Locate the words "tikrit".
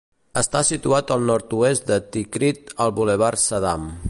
2.17-2.77